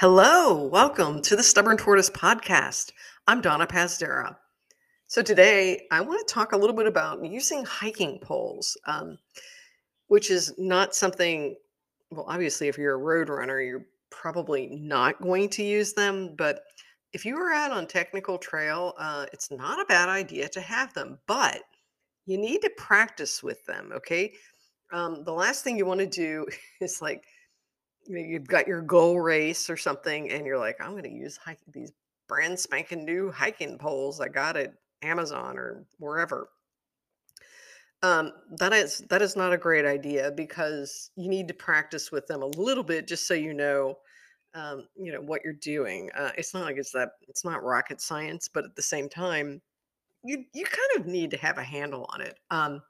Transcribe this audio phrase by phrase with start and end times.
[0.00, 2.92] Hello, welcome to the Stubborn Tortoise podcast.
[3.26, 4.34] I'm Donna Pazdera.
[5.08, 9.18] So today I want to talk a little bit about using hiking poles, um,
[10.06, 11.54] which is not something.
[12.10, 16.34] Well, obviously, if you're a road runner, you're probably not going to use them.
[16.34, 16.62] But
[17.12, 20.94] if you are out on technical trail, uh, it's not a bad idea to have
[20.94, 21.18] them.
[21.26, 21.60] But
[22.24, 23.90] you need to practice with them.
[23.96, 24.32] Okay.
[24.94, 26.46] Um, the last thing you want to do
[26.80, 27.22] is like
[28.06, 31.58] you've got your goal race or something, and you're like, I'm going to use hike-
[31.72, 31.92] these
[32.28, 36.48] brand spanking new hiking poles I got at Amazon or wherever.
[38.02, 42.26] Um, that is that is not a great idea because you need to practice with
[42.26, 43.98] them a little bit just so you know,
[44.54, 46.10] um, you know what you're doing.
[46.16, 49.60] Uh, it's not like it's that it's not rocket science, but at the same time,
[50.24, 52.38] you you kind of need to have a handle on it.
[52.50, 52.80] Um,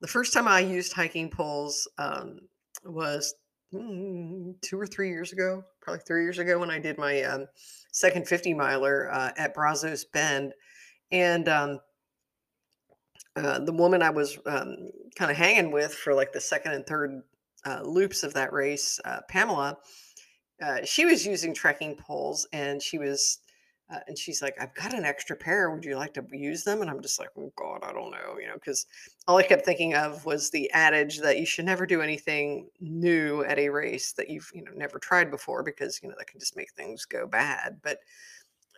[0.00, 2.40] the first time I used hiking poles um,
[2.84, 3.34] was
[3.72, 7.46] two or three years ago, probably three years ago when I did my um,
[7.92, 10.54] second 50 miler uh, at Brazos Bend.
[11.12, 11.80] And um,
[13.36, 16.86] uh, the woman I was um, kind of hanging with for like the second and
[16.86, 17.22] third
[17.64, 19.78] uh, loops of that race, uh, Pamela,
[20.62, 23.38] uh, she was using trekking poles and she was
[23.92, 25.70] uh, and she's like, I've got an extra pair.
[25.70, 26.80] Would you like to use them?
[26.80, 28.86] And I'm just like, oh God, I don't know, you know, because
[29.26, 33.42] all I kept thinking of was the adage that you should never do anything new
[33.44, 36.38] at a race that you've, you know, never tried before because, you know, that can
[36.38, 37.80] just make things go bad.
[37.82, 37.98] But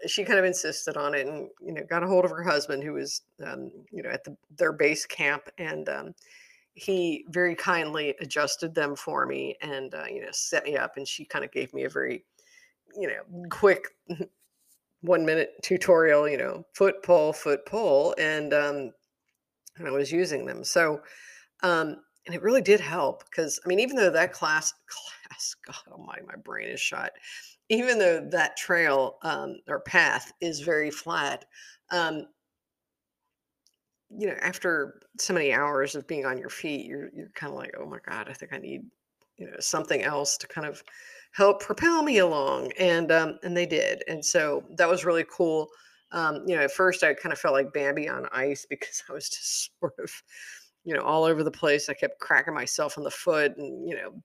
[0.06, 2.82] she kind of insisted on it and, you know, got a hold of her husband
[2.82, 5.42] who was, um, you know, at the, their base camp.
[5.58, 6.14] And um,
[6.72, 10.96] he very kindly adjusted them for me and, uh, you know, set me up.
[10.96, 12.24] And she kind of gave me a very,
[12.98, 13.88] you know, quick
[15.02, 18.92] one minute tutorial, you know, foot pull, foot pull, and um,
[19.76, 20.64] and I was using them.
[20.64, 21.00] So,
[21.62, 21.96] um,
[22.26, 24.72] and it really did help because I mean, even though that class
[25.28, 27.10] class, God Almighty, my my brain is shot.
[27.68, 31.44] Even though that trail um, or path is very flat,
[31.90, 32.26] um,
[34.10, 37.58] you know, after so many hours of being on your feet, you're you're kind of
[37.58, 38.82] like, oh my God, I think I need
[39.36, 40.82] you know something else to kind of
[41.32, 45.68] help propel me along and um and they did and so that was really cool.
[46.12, 49.12] Um you know at first i kind of felt like bambi on ice because i
[49.12, 50.10] was just sort of
[50.84, 51.88] you know all over the place.
[51.88, 54.22] I kept cracking myself on the foot and you know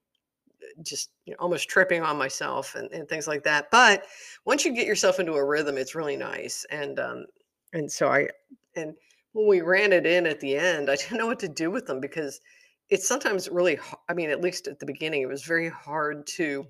[0.83, 4.03] just you know, almost tripping on myself and, and things like that but
[4.45, 7.25] once you get yourself into a rhythm it's really nice and um
[7.73, 8.27] and so i
[8.75, 8.93] and
[9.31, 11.85] when we ran it in at the end i didn't know what to do with
[11.85, 12.41] them because
[12.89, 16.65] it's sometimes really I mean at least at the beginning it was very hard to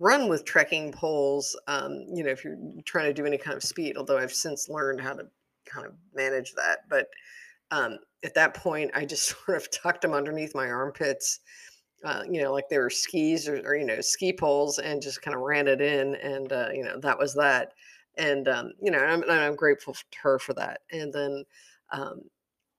[0.00, 3.62] run with trekking poles um, you know if you're trying to do any kind of
[3.62, 5.24] speed although i've since learned how to
[5.66, 7.06] kind of manage that but
[7.70, 11.40] um, at that point i just sort of tucked them underneath my armpits
[12.04, 15.22] uh, you know like they were skis or, or you know ski poles and just
[15.22, 17.72] kind of ran it in and uh, you know that was that
[18.16, 21.44] and um, you know I'm, I'm grateful to her for that and then
[21.92, 22.22] um,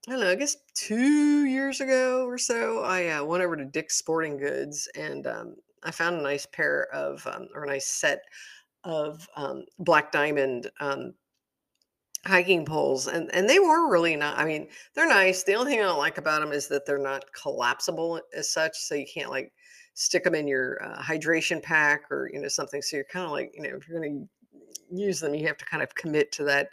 [0.08, 0.32] I don't know.
[0.32, 4.90] I guess two years ago or so, I uh, went over to Dick's Sporting Goods
[4.96, 8.22] and um, I found a nice pair of, um, or a nice set
[8.84, 11.14] of um, Black Diamond um,
[12.26, 14.38] hiking poles, and and they were really not.
[14.38, 15.44] I mean, they're nice.
[15.44, 18.78] The only thing I don't like about them is that they're not collapsible as such,
[18.78, 19.52] so you can't like
[19.94, 22.82] stick them in your uh, hydration pack or you know something.
[22.82, 25.58] So you're kind of like you know if you're going to use them, you have
[25.58, 26.70] to kind of commit to that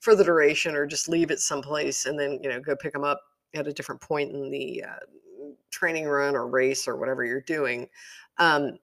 [0.00, 3.04] for the duration, or just leave it someplace and then you know go pick them
[3.04, 3.20] up
[3.54, 7.88] at a different point in the uh, training run or race or whatever you're doing.
[8.38, 8.78] Um,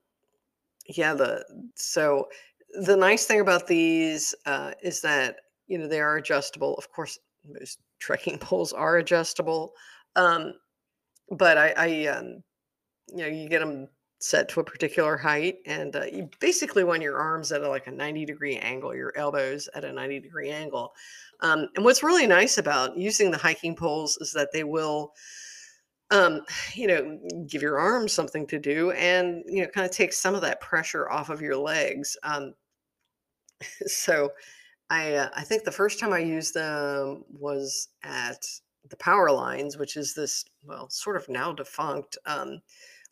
[0.86, 1.44] yeah, the
[1.74, 2.28] so
[2.74, 6.74] the nice thing about these uh, is that you know they are adjustable.
[6.74, 9.72] Of course, most trekking poles are adjustable,
[10.16, 10.54] um,
[11.30, 12.42] but I, I um,
[13.08, 13.88] you know you get them
[14.20, 17.86] set to a particular height, and uh, you basically want your arms at a, like
[17.86, 20.92] a ninety degree angle, your elbows at a ninety degree angle.
[21.40, 25.12] Um, and what's really nice about using the hiking poles is that they will
[26.10, 26.42] um,
[26.74, 30.34] you know, give your arms something to do and, you know, kind of take some
[30.34, 32.16] of that pressure off of your legs.
[32.22, 32.54] Um,
[33.86, 34.30] so
[34.90, 38.44] I, uh, I think the first time I used them was at
[38.88, 42.60] the Power Lines, which is this, well, sort of now defunct, um,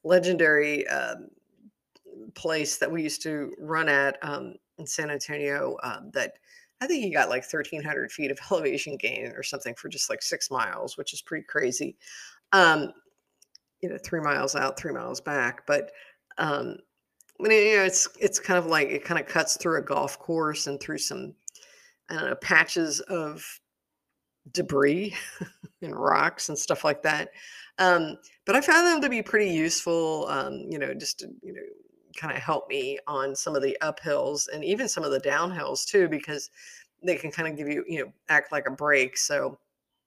[0.05, 1.29] legendary um,
[2.35, 5.77] place that we used to run at um, in San Antonio.
[5.83, 6.35] Um, that
[6.83, 10.21] I think you got like 1,300 feet of elevation gain or something for just like
[10.21, 11.97] six miles, which is pretty crazy
[12.53, 12.93] um,
[13.81, 15.67] you know, three miles out, three miles back.
[15.67, 15.91] But
[16.39, 16.77] um,
[17.41, 19.83] I mean, you know, it's it's kind of like it kind of cuts through a
[19.83, 21.35] golf course and through some
[22.11, 23.45] I don't know patches of
[24.53, 25.15] debris
[25.83, 27.31] and rocks and stuff like that.
[27.79, 30.27] Um, but I found them to be pretty useful.
[30.29, 31.63] Um, you know, just to, you know
[32.17, 35.85] kind of help me on some of the uphills and even some of the downhills
[35.85, 36.51] too, because
[37.05, 39.17] they can kind of give you, you know, act like a brake.
[39.17, 39.59] So,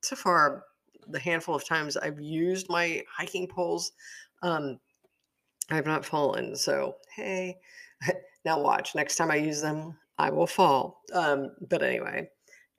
[0.03, 0.63] so far,
[1.10, 3.92] the handful of times I've used my hiking poles,
[4.44, 4.80] um,
[5.69, 6.56] I've not fallen.
[6.56, 7.57] So, hey,
[8.46, 8.96] now watch.
[8.96, 11.02] Next time I use them, I will fall.
[11.13, 12.30] Um, but anyway,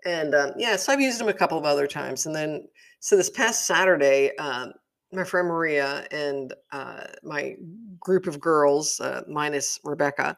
[0.05, 2.27] and um, yeah, so I've used them a couple of other times.
[2.27, 2.69] And then,
[3.01, 4.73] so this past Saturday, um,
[5.13, 7.57] my friend Maria and uh, my
[8.01, 10.37] group of girls, uh, minus Rebecca,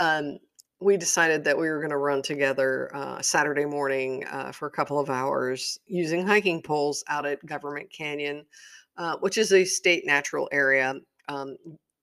[0.00, 0.38] um,
[0.80, 4.70] we decided that we were going to run together uh, Saturday morning uh, for a
[4.70, 8.44] couple of hours using hiking poles out at Government Canyon,
[8.96, 10.94] uh, which is a state natural area
[11.28, 11.56] um,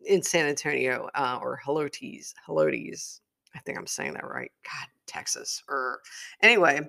[0.06, 2.34] in San Antonio uh, or Helotes.
[2.48, 3.22] Helotes.
[3.56, 4.52] I think I'm saying that right.
[4.64, 5.64] God, Texas.
[5.70, 6.02] Or
[6.42, 6.82] anyway,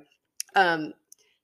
[0.56, 0.92] um,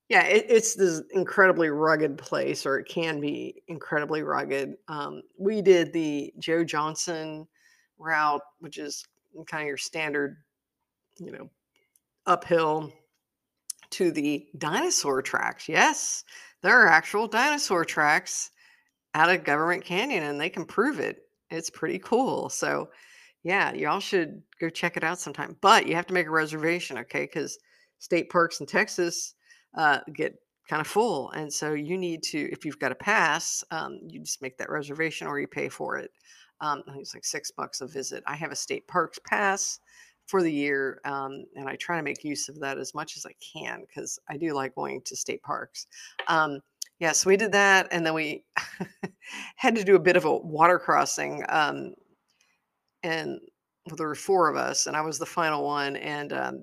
[0.08, 4.74] yeah, it, it's this incredibly rugged place, or it can be incredibly rugged.
[4.88, 7.46] Um, we did the Joe Johnson
[7.96, 9.04] route, which is
[9.46, 10.36] kind of your standard,
[11.18, 11.50] you know,
[12.26, 12.92] uphill
[13.90, 15.68] to the dinosaur tracks.
[15.68, 16.24] Yes,
[16.62, 18.50] there are actual dinosaur tracks
[19.14, 21.18] out of Government Canyon, and they can prove it.
[21.50, 22.48] It's pretty cool.
[22.48, 22.88] So,
[23.42, 25.56] yeah, y'all should go check it out sometime.
[25.60, 27.24] But you have to make a reservation, okay?
[27.24, 27.58] Because
[27.98, 29.34] state parks in Texas
[29.76, 30.34] uh, get
[30.68, 31.30] kind of full.
[31.32, 34.70] And so you need to, if you've got a pass, um, you just make that
[34.70, 36.10] reservation or you pay for it.
[36.62, 38.22] Um, I think it's like six bucks a visit.
[38.26, 39.80] I have a state parks pass
[40.26, 43.26] for the year, um, and I try to make use of that as much as
[43.26, 45.86] I can because I do like going to state parks.
[46.28, 46.60] Um,
[47.00, 48.44] yeah, so we did that, and then we
[49.56, 51.44] had to do a bit of a water crossing.
[51.48, 51.94] Um,
[53.02, 53.40] and
[53.86, 55.96] well, there were four of us, and I was the final one.
[55.96, 56.62] And um,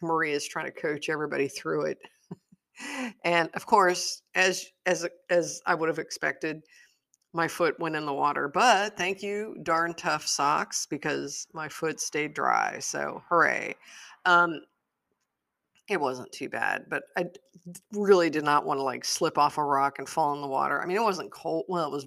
[0.00, 1.98] Maria is trying to coach everybody through it.
[3.24, 6.62] and of course, as as as I would have expected,
[7.32, 8.48] my foot went in the water.
[8.48, 12.78] But thank you, darn tough socks, because my foot stayed dry.
[12.80, 13.76] So hooray!
[14.24, 14.60] Um,
[15.88, 17.26] it wasn't too bad, but I
[17.92, 20.80] really did not want to like slip off a rock and fall in the water.
[20.80, 21.64] I mean, it wasn't cold.
[21.68, 22.06] Well, it was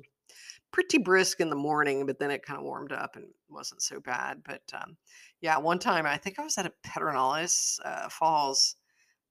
[0.72, 4.00] pretty brisk in the morning, but then it kind of warmed up and wasn't so
[4.00, 4.42] bad.
[4.46, 4.98] But um,
[5.42, 8.76] yeah, one time I think I was at a Pedernales uh, Falls.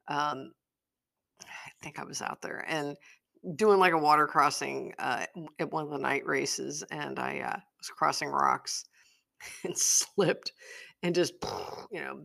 [0.09, 0.53] Um,
[1.43, 2.97] I think I was out there and
[3.57, 5.27] doing like a water crossing uh,
[5.59, 8.85] at one of the night races, and I uh, was crossing rocks
[9.65, 10.53] and slipped
[11.03, 11.35] and just
[11.91, 12.21] you know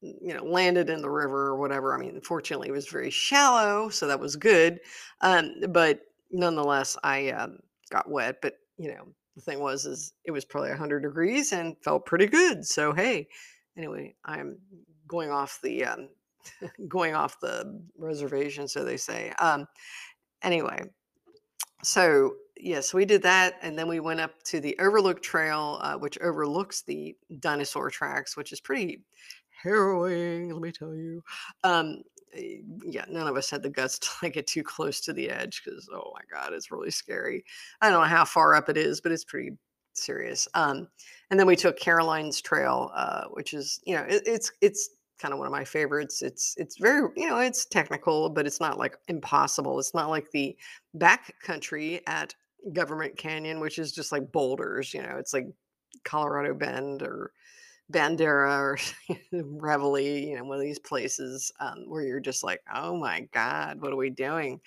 [0.00, 1.94] you know landed in the river or whatever.
[1.94, 4.80] I mean, fortunately, it was very shallow, so that was good.
[5.20, 6.00] Um, but
[6.30, 7.58] nonetheless, I um,
[7.90, 11.76] got wet, but you know, the thing was is it was probably 100 degrees and
[11.82, 12.64] felt pretty good.
[12.64, 13.28] So hey,
[13.76, 14.58] anyway, I'm
[15.06, 16.08] going off the um,
[16.88, 19.32] going off the reservation, so they say.
[19.38, 19.66] Um,
[20.42, 20.82] anyway,
[21.82, 25.96] so yes, we did that, and then we went up to the Overlook Trail, uh,
[25.96, 29.02] which overlooks the dinosaur tracks, which is pretty
[29.62, 30.52] harrowing.
[30.52, 31.22] Let me tell you.
[31.64, 32.02] Um,
[32.36, 35.30] Eh, yeah, none of us had the guts to like get too close to the
[35.30, 37.44] edge because oh my god, it's really scary.
[37.80, 39.52] I don't know how far up it is, but it's pretty
[39.94, 40.46] serious.
[40.54, 40.88] Um,
[41.30, 45.32] and then we took Caroline's Trail, uh, which is you know it, it's it's kind
[45.32, 46.22] of one of my favorites.
[46.22, 49.78] It's it's very you know it's technical, but it's not like impossible.
[49.78, 50.56] It's not like the
[50.94, 52.34] back country at
[52.72, 54.92] Government Canyon, which is just like boulders.
[54.94, 55.46] You know, it's like
[56.04, 57.32] Colorado Bend or
[57.92, 58.78] Bandera or
[59.32, 63.80] Reveille, you know, one of these places um, where you're just like, oh my God,
[63.80, 64.60] what are we doing?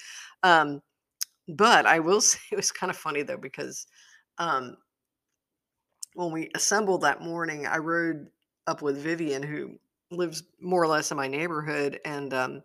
[0.44, 0.82] Um,
[1.48, 3.88] but I will say it was kind of funny though, because
[4.38, 4.78] um,
[6.14, 8.28] when we assembled that morning, I rode
[8.68, 9.78] up with Vivian, who
[10.12, 12.64] lives more or less in my neighborhood, and um,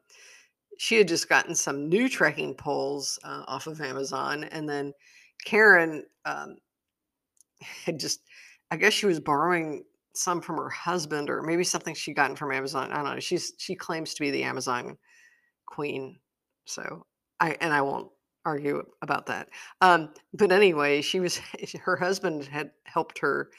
[0.79, 4.45] she had just gotten some new trekking poles uh, off of Amazon.
[4.45, 4.93] And then
[5.45, 6.57] Karen um,
[7.61, 8.21] had just,
[8.71, 9.85] I guess she was borrowing
[10.15, 12.93] some from her husband or maybe something she'd gotten from Amazon.
[12.93, 13.21] I don't know.
[13.21, 14.97] She's she claims to be the Amazon
[15.67, 16.19] queen.
[16.67, 17.05] So
[17.41, 18.11] I and I won't
[18.45, 19.49] argue about that.
[19.81, 21.41] Um, but anyway, she was
[21.81, 23.51] her husband had helped her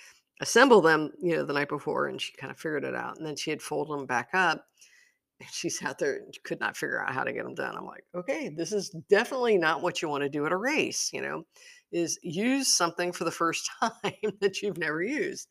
[0.41, 3.17] assemble them, you know, the night before, and she kind of figured it out.
[3.17, 4.65] And then she had folded them back up.
[5.41, 7.75] And she sat there and could not figure out how to get them done.
[7.75, 11.09] I'm like, okay, this is definitely not what you want to do at a race.
[11.11, 11.45] You know,
[11.91, 15.49] is use something for the first time that you've never used.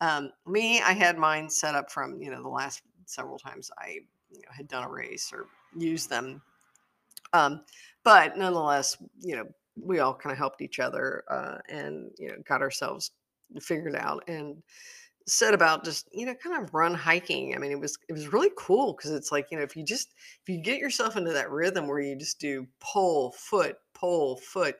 [0.00, 3.98] Um, me, I had mine set up from you know the last several times I
[4.30, 6.40] you know, had done a race or used them.
[7.32, 7.62] Um,
[8.04, 12.36] but nonetheless, you know, we all kind of helped each other uh, and you know
[12.46, 13.10] got ourselves
[13.62, 14.56] figured out and
[15.26, 18.30] set about just you know kind of run hiking i mean it was it was
[18.30, 21.32] really cool because it's like you know if you just if you get yourself into
[21.32, 24.76] that rhythm where you just do pull foot pull foot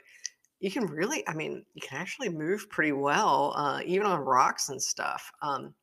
[0.64, 4.70] you can really, I mean, you can actually move pretty well, uh, even on rocks
[4.70, 5.30] and stuff.
[5.42, 5.74] Um,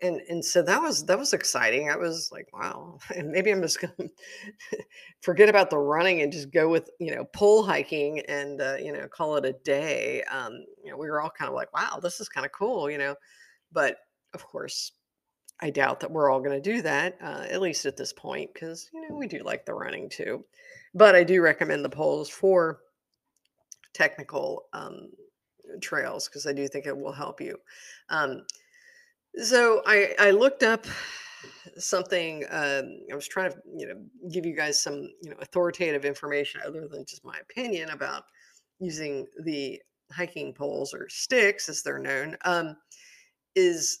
[0.00, 1.90] and and so that was that was exciting.
[1.90, 4.10] I was like, wow, and maybe I'm just gonna
[5.20, 8.92] forget about the running and just go with you know pole hiking and uh, you
[8.92, 10.22] know call it a day.
[10.24, 12.90] Um, you know, we were all kind of like, wow, this is kind of cool,
[12.90, 13.14] you know.
[13.72, 13.96] But
[14.34, 14.92] of course,
[15.60, 18.52] I doubt that we're all going to do that, uh, at least at this point,
[18.54, 20.44] because you know we do like the running too.
[20.94, 22.80] But I do recommend the poles for
[23.94, 25.10] technical um,
[25.80, 27.56] trails because I do think it will help you.
[28.10, 28.44] Um,
[29.36, 30.86] so I I looked up
[31.76, 32.44] something.
[32.50, 33.94] Um, I was trying to you know
[34.30, 38.24] give you guys some you know authoritative information other than just my opinion about
[38.80, 39.80] using the
[40.12, 42.36] hiking poles or sticks as they're known.
[42.44, 42.76] Um,
[43.54, 44.00] is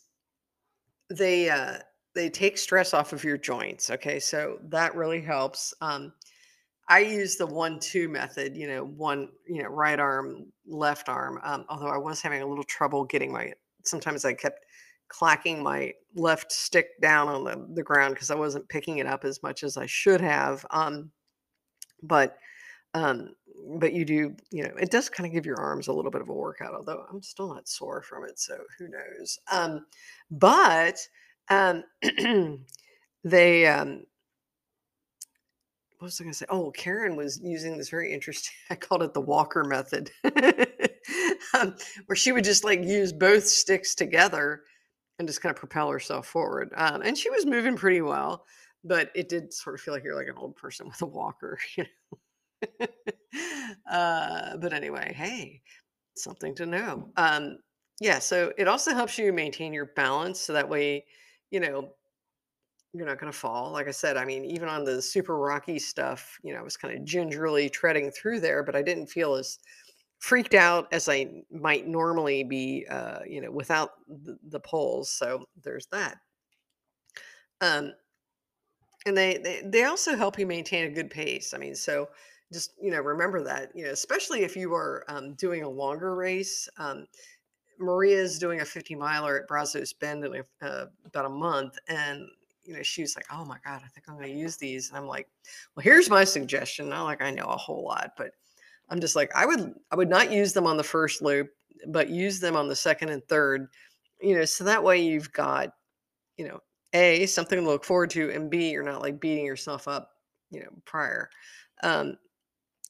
[1.10, 1.78] they uh,
[2.14, 3.90] they take stress off of your joints.
[3.90, 5.74] Okay, so that really helps.
[5.80, 6.12] Um,
[6.90, 8.56] I use the one-two method.
[8.56, 11.40] You know, one you know right arm, left arm.
[11.42, 13.52] Um, although I was having a little trouble getting my.
[13.84, 14.66] Sometimes I kept
[15.08, 19.24] clacking my left stick down on the, the ground because I wasn't picking it up
[19.24, 20.64] as much as I should have.
[20.70, 21.10] Um,
[22.02, 22.38] but
[22.94, 23.34] um,
[23.78, 26.22] but you do, you know, it does kind of give your arms a little bit
[26.22, 29.38] of a workout, although I'm still not sore from it, so who knows.
[29.52, 29.86] Um,
[30.30, 30.98] but
[31.50, 31.84] um,
[33.24, 34.04] they um,
[35.98, 36.46] what was I going to say?
[36.48, 38.54] Oh, Karen was using this very interesting.
[38.70, 40.10] I called it the Walker method,
[41.54, 41.74] um,
[42.06, 44.62] where she would just like use both sticks together
[45.18, 46.72] and just kind of propel herself forward.
[46.76, 48.44] Um, and she was moving pretty well,
[48.84, 51.58] but it did sort of feel like you're like an old person with a walker,
[51.76, 52.88] you know.
[53.90, 55.62] uh, but anyway, hey,
[56.16, 57.10] something to know.
[57.16, 57.58] Um,
[58.00, 61.06] yeah, so it also helps you maintain your balance, so that way,
[61.50, 61.94] you know,
[62.94, 63.70] you're not going to fall.
[63.70, 66.76] Like I said, I mean, even on the super rocky stuff, you know, I was
[66.76, 69.58] kind of gingerly treading through there, but I didn't feel as
[70.18, 75.10] freaked out as I might normally be, uh, you know, without the, the poles.
[75.10, 76.18] So there's that.
[77.60, 77.92] Um,
[79.06, 81.54] and they, they they also help you maintain a good pace.
[81.54, 82.08] I mean, so
[82.52, 86.14] just you know remember that you know especially if you are um, doing a longer
[86.14, 86.68] race.
[86.78, 87.06] Um,
[87.78, 92.26] Maria is doing a 50 miler at Brazos Bend in uh, about a month, and
[92.64, 94.88] you know she was like, "Oh my god, I think I'm going to use these."
[94.88, 95.28] And I'm like,
[95.76, 98.32] "Well, here's my suggestion." Not like I know a whole lot, but
[98.90, 101.50] I'm just like, I would I would not use them on the first loop,
[101.86, 103.68] but use them on the second and third,
[104.20, 105.72] you know, so that way you've got,
[106.36, 106.60] you know,
[106.94, 110.10] A, something to look forward to, and B, you're not like beating yourself up,
[110.50, 111.30] you know, prior.
[111.82, 112.16] Um,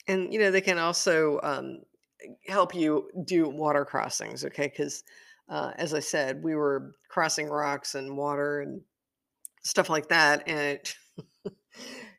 [0.07, 1.81] and you know, they can also um,
[2.47, 4.69] help you do water crossings, okay?
[4.69, 5.05] Because
[5.49, 8.81] uh, as I said, we were crossing rocks and water and
[9.63, 10.79] stuff like that, and
[11.45, 11.55] it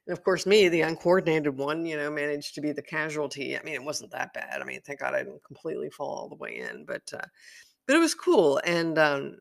[0.10, 3.56] And of course, me, the uncoordinated one, you know, managed to be the casualty.
[3.56, 4.60] I mean, it wasn't that bad.
[4.60, 7.28] I mean, thank God I didn't completely fall all the way in, but uh,
[7.86, 8.60] but it was cool.
[8.66, 9.38] And um,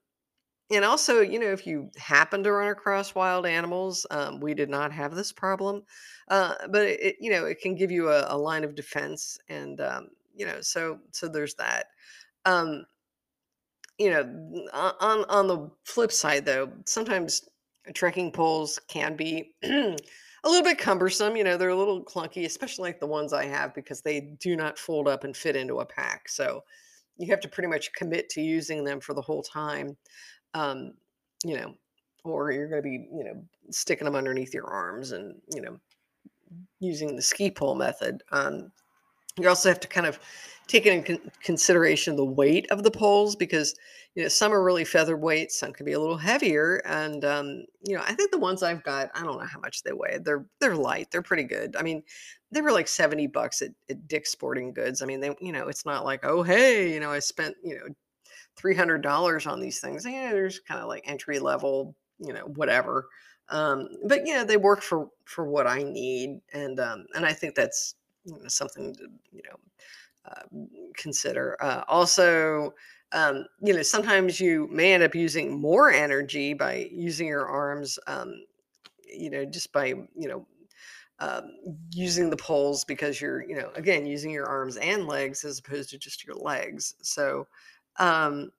[0.70, 4.68] and also, you know, if you happen to run across wild animals, um, we did
[4.68, 5.84] not have this problem,
[6.28, 9.80] uh, but it, you know, it can give you a, a line of defense, and
[9.80, 11.86] um, you know, so so there's that.
[12.44, 12.84] Um,
[13.96, 14.20] you know,
[14.74, 17.48] on on the flip side, though, sometimes
[17.94, 19.54] trekking poles can be
[20.44, 21.36] a little bit cumbersome.
[21.36, 24.56] You know, they're a little clunky, especially like the ones I have because they do
[24.56, 26.28] not fold up and fit into a pack.
[26.28, 26.64] So
[27.16, 29.96] you have to pretty much commit to using them for the whole time.
[30.54, 30.94] Um,
[31.44, 31.74] you know,
[32.24, 35.78] or you're going to be, you know, sticking them underneath your arms and, you know,
[36.80, 38.22] using the ski pole method.
[38.32, 38.72] Um,
[39.38, 40.18] you also have to kind of
[40.68, 43.74] take into consideration the weight of the poles because
[44.14, 47.96] you know some are really featherweight some can be a little heavier and um, you
[47.96, 50.18] know i think the ones i've got i don't know how much they weigh.
[50.22, 51.74] They're they're light they're pretty good.
[51.76, 52.02] I mean
[52.50, 55.02] they were like 70 bucks at, at dick's sporting goods.
[55.02, 57.76] I mean they you know it's not like oh hey you know i spent you
[57.76, 57.86] know
[58.60, 60.04] $300 on these things.
[60.04, 63.06] Yeah there's kind of like entry level you know whatever.
[63.50, 67.32] Um, but you know they work for for what i need and um, and i
[67.32, 67.97] think that's you know,
[68.48, 69.56] something to you know
[70.24, 70.64] uh,
[70.96, 71.56] consider.
[71.60, 72.74] Uh, also,
[73.12, 77.98] um, you know, sometimes you may end up using more energy by using your arms.
[78.06, 78.44] Um,
[79.06, 80.46] you know, just by you know
[81.20, 81.42] um,
[81.92, 85.90] using the poles because you're you know again using your arms and legs as opposed
[85.90, 86.94] to just your legs.
[87.02, 87.46] So.
[87.98, 88.50] Um,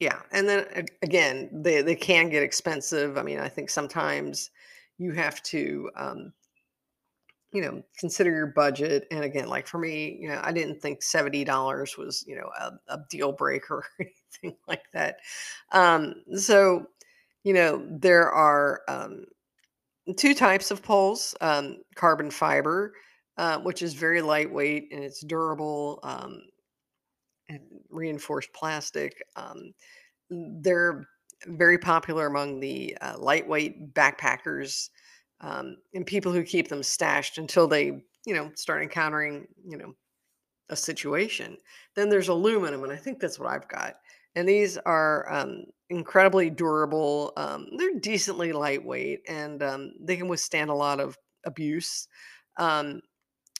[0.00, 3.18] yeah, and then again, they they can get expensive.
[3.18, 4.50] I mean, I think sometimes
[4.98, 6.32] you have to um,
[7.52, 9.06] you know, consider your budget.
[9.10, 12.72] And again, like for me, you know, I didn't think $70 was, you know, a,
[12.94, 14.06] a deal breaker or
[14.42, 15.16] anything like that.
[15.72, 16.86] Um, so,
[17.44, 19.24] you know, there are um,
[20.16, 22.94] two types of poles um, carbon fiber.
[23.36, 26.42] uh, which is very lightweight and it's durable um,
[27.48, 29.22] and reinforced plastic.
[29.36, 29.72] Um,
[30.30, 31.08] they're
[31.46, 34.90] very popular among the uh, lightweight backpackers
[35.40, 39.94] um, and people who keep them stashed until they, you know, start encountering, you know,
[40.70, 41.56] a situation.
[41.94, 43.94] Then there's aluminum, and I think that's what I've got.
[44.34, 47.32] And these are um, incredibly durable.
[47.36, 52.08] Um, they're decently lightweight, and um, they can withstand a lot of abuse.
[52.58, 53.00] Um,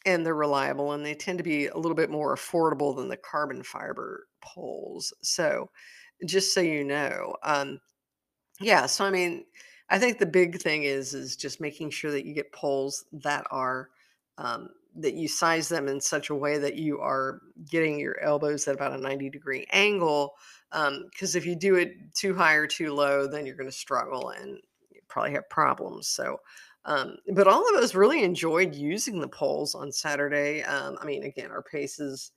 [0.07, 3.17] and they're reliable, and they tend to be a little bit more affordable than the
[3.17, 5.13] carbon fiber poles.
[5.23, 5.71] So,
[6.27, 7.81] just so you know, um,
[8.61, 8.87] yeah.
[8.87, 9.45] So I mean,
[9.91, 13.47] I think the big thing is is just making sure that you get poles that
[13.51, 13.91] are
[14.37, 17.41] um, that you size them in such a way that you are
[17.71, 20.35] getting your elbows at about a 90 degree angle.
[20.71, 23.77] Because um, if you do it too high or too low, then you're going to
[23.77, 24.59] struggle and
[24.91, 26.09] you probably have problems.
[26.09, 26.39] So,
[26.85, 30.63] um, but all of us really enjoyed using the poles on Saturday.
[30.63, 32.33] Um, I mean, again, our paces,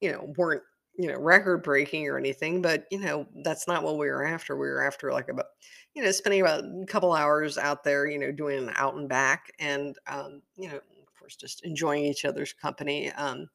[0.00, 0.62] you know, weren't
[1.00, 4.54] you know record breaking or anything, but you know that's not what we were after.
[4.54, 5.46] We were after like about
[5.94, 9.08] you know spending about a couple hours out there, you know, doing an out and
[9.08, 13.10] back, and um, you know of course, just enjoying each other's company.
[13.12, 13.48] Um,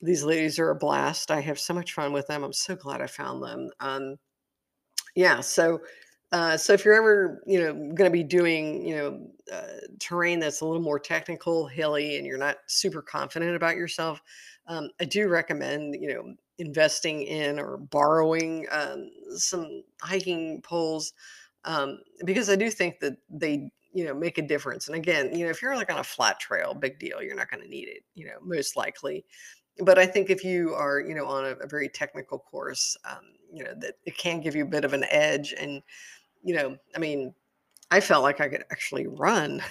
[0.00, 1.30] these ladies are a blast.
[1.30, 2.42] I have so much fun with them.
[2.42, 3.70] I'm so glad I found them.
[3.80, 4.16] Um,
[5.14, 5.80] yeah, so
[6.32, 10.40] uh, so if you're ever you know going to be doing you know uh, terrain
[10.40, 14.22] that's a little more technical, hilly, and you're not super confident about yourself,
[14.68, 21.12] um, I do recommend you know investing in or borrowing um, some hiking poles
[21.64, 24.86] um, because I do think that they you know make a difference.
[24.88, 27.50] And again you know if you're like on a flat trail big deal you're not
[27.50, 29.24] going to need it you know most likely.
[29.82, 33.20] But i think if you are you know on a, a very technical course um,
[33.52, 35.82] you know that it can give you a bit of an edge and
[36.42, 37.34] you know i mean
[37.90, 39.62] i felt like i could actually run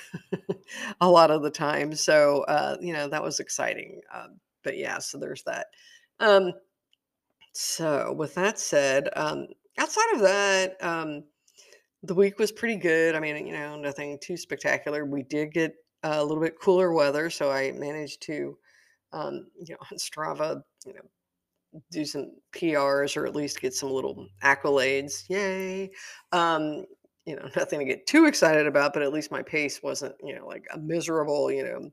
[1.01, 1.93] a lot of the time.
[1.95, 4.27] So uh, you know that was exciting uh,
[4.63, 5.67] but yeah so there's that.
[6.19, 6.53] Um,
[7.55, 11.23] so with that said um, outside of that um,
[12.05, 13.15] the week was pretty good.
[13.15, 15.05] I mean, you know, nothing too spectacular.
[15.05, 18.57] We did get a little bit cooler weather, so I managed to,
[19.13, 23.91] um, you know, on Strava, you know, do some PRs or at least get some
[23.91, 25.23] little accolades.
[25.29, 25.91] Yay!
[26.31, 26.85] Um,
[27.25, 30.35] you know, nothing to get too excited about, but at least my pace wasn't, you
[30.35, 31.89] know, like a miserable, you know,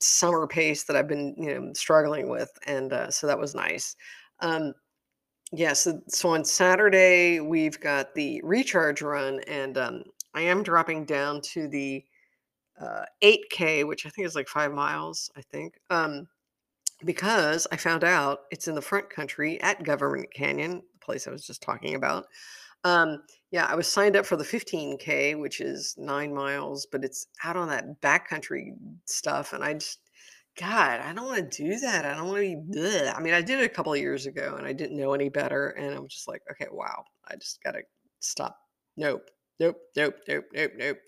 [0.00, 3.96] summer pace that I've been, you know, struggling with, and uh, so that was nice.
[4.40, 4.74] Um,
[5.52, 11.04] yeah, so so on Saturday we've got the recharge run, and um, I am dropping
[11.04, 12.04] down to the
[12.80, 15.30] uh, 8K, which I think is like five miles.
[15.36, 16.28] I think um,
[17.04, 21.30] because I found out it's in the front country at Government Canyon, the place I
[21.30, 22.26] was just talking about.
[22.84, 27.26] Um, yeah, I was signed up for the 15K, which is nine miles, but it's
[27.44, 28.72] out on that backcountry
[29.06, 30.00] stuff, and I just
[30.58, 32.04] God, I don't wanna do that.
[32.04, 33.14] I don't wanna be bleh.
[33.16, 35.28] I mean, I did it a couple of years ago and I didn't know any
[35.28, 37.82] better, and I'm just like, "Okay, wow, I just gotta
[38.20, 38.58] stop.
[38.96, 39.30] Nope.
[39.60, 40.98] Nope, nope, nope, nope, nope."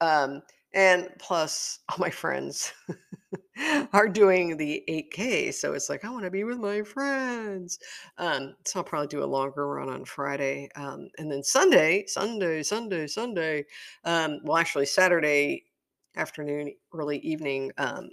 [0.00, 2.72] Um, and plus all my friends
[3.92, 7.78] are doing the 8K, so it's like, I wanna be with my friends.
[8.18, 12.62] Um, so I'll probably do a longer run on Friday, um, and then Sunday, Sunday,
[12.62, 13.64] Sunday, Sunday,
[14.04, 15.64] um, well, actually Saturday
[16.16, 18.08] afternoon, early evening, um,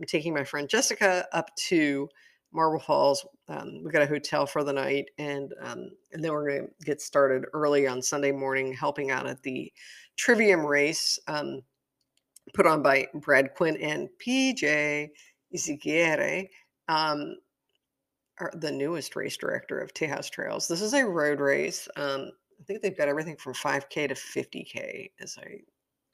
[0.00, 2.08] I'm taking my friend Jessica up to
[2.52, 3.26] Marble Falls.
[3.48, 6.86] Um, we got a hotel for the night, and um, and then we're going to
[6.86, 9.72] get started early on Sunday morning, helping out at the
[10.16, 11.18] Trivium race
[12.52, 15.08] put on by Brad Quinn and PJ
[15.54, 16.48] Izaguirre,
[16.88, 17.36] um,
[18.54, 20.68] the newest race director of Tejas Trails.
[20.68, 21.88] This is a road race.
[21.96, 22.30] Um,
[22.60, 25.60] I think they've got everything from 5K to 50K, as I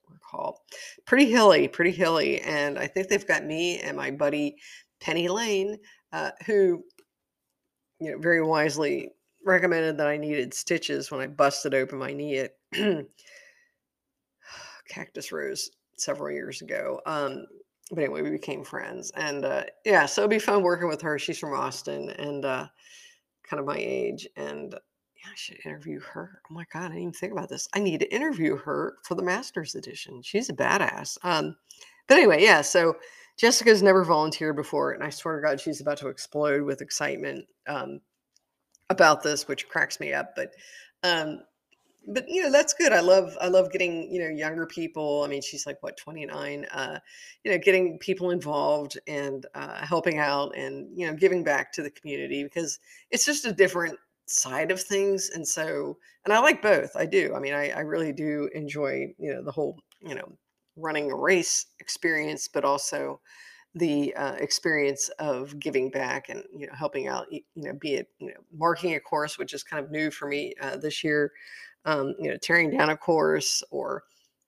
[0.08, 0.62] recall.
[1.06, 2.40] Pretty hilly, pretty hilly.
[2.40, 4.56] And I think they've got me and my buddy
[5.00, 5.78] Penny Lane,
[6.12, 6.84] uh, who,
[8.00, 9.10] you know, very wisely
[9.44, 12.52] recommended that I needed stitches when I busted open my knee at
[14.88, 17.00] Cactus Rose several years ago.
[17.06, 17.46] Um,
[17.90, 21.18] but anyway, we became friends, and uh, yeah, so it'd be fun working with her.
[21.18, 22.66] She's from Austin and uh,
[23.48, 26.40] kind of my age, and yeah, I should interview her.
[26.48, 27.68] Oh my God, I didn't even think about this.
[27.74, 30.22] I need to interview her for the master's edition.
[30.22, 31.18] She's a badass.
[31.24, 31.56] Um,
[32.06, 32.94] but anyway, yeah, so
[33.38, 37.44] Jessica's never volunteered before, and I swear to God, she's about to explode with excitement
[37.66, 38.00] um,
[38.88, 40.34] about this, which cracks me up.
[40.36, 40.52] But
[41.02, 41.40] um,
[42.08, 45.28] but you know that's good i love i love getting you know younger people i
[45.28, 46.98] mean she's like what 29 uh
[47.44, 51.82] you know getting people involved and uh helping out and you know giving back to
[51.82, 52.78] the community because
[53.10, 57.34] it's just a different side of things and so and i like both i do
[57.34, 60.36] i mean i, I really do enjoy you know the whole you know
[60.80, 63.20] running a race experience, but also
[63.74, 67.26] the uh, experience of giving back and you know helping out.
[67.30, 70.26] You know, be it you know marking a course, which is kind of new for
[70.28, 71.32] me uh, this year.
[71.84, 74.02] Um, you know, tearing down a course or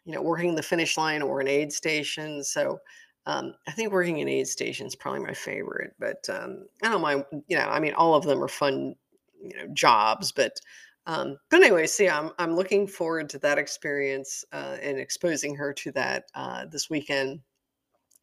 [0.05, 2.45] you know working the finish line or an aid station.
[2.45, 2.79] So.
[3.25, 7.01] Um, I think working an aid station is probably my favorite, but um, I don't
[7.01, 7.25] mind.
[7.47, 8.97] You know, I mean, all of them are fun,
[9.41, 10.33] you know, jobs.
[10.33, 10.61] But
[11.07, 15.73] um, but anyway, see, I'm I'm looking forward to that experience uh, and exposing her
[15.73, 17.41] to that uh, this weekend,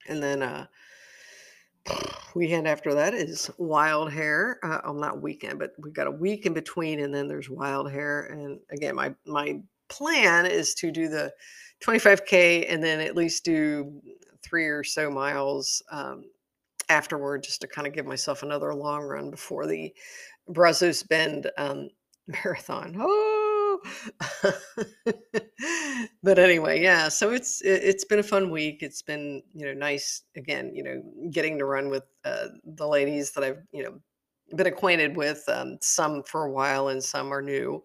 [0.07, 0.65] and then uh,
[2.35, 4.59] weekend after that is Wild Hare.
[4.63, 7.91] Uh, oh, not weekend, but we've got a week in between, and then there's Wild
[7.91, 8.25] Hare.
[8.25, 11.31] And again, my my plan is to do the
[11.83, 14.01] 25k and then at least do
[14.43, 16.23] three or so miles um,
[16.89, 19.93] afterward, just to kind of give myself another long run before the
[20.47, 21.89] Brazos Bend um,
[22.27, 22.95] marathon.
[22.99, 23.28] Oh,
[26.23, 27.09] but anyway, yeah.
[27.09, 28.81] So it's it, it's been a fun week.
[28.81, 30.73] It's been you know nice again.
[30.73, 33.99] You know, getting to run with uh, the ladies that I've you know
[34.55, 35.43] been acquainted with.
[35.47, 37.81] Um, some for a while, and some are new.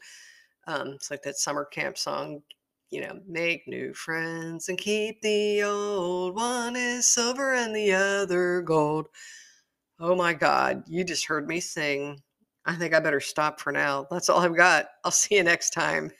[0.67, 2.43] Um, it's like that summer camp song.
[2.91, 6.37] You know, make new friends and keep the old.
[6.37, 9.09] One is silver and the other gold.
[10.01, 12.21] Oh my God, you just heard me sing.
[12.67, 14.07] I think I better stop for now.
[14.11, 14.87] That's all I've got.
[15.05, 16.11] I'll see you next time.